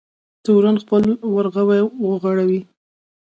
تورن 0.43 0.75
خپل 0.83 1.03
ورغوی 1.35 1.81
وغوړوی. 2.07 2.61